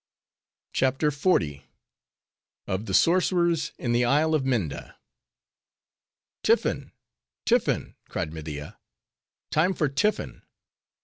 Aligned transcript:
CHAPTER 0.73 1.11
XL. 1.11 1.57
Of 2.65 2.87
The 2.87 2.93
Sorcerers 2.95 3.71
In 3.77 3.91
The 3.93 4.03
Isle 4.03 4.33
Of 4.33 4.43
Minda 4.43 4.97
"Tiffin! 6.41 6.91
tiffin!" 7.45 7.93
cried 8.09 8.33
Media; 8.33 8.79
"time 9.51 9.75
for 9.75 9.89
tiffin! 9.89 10.41